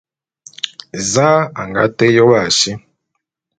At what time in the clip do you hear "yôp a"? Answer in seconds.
2.15-2.43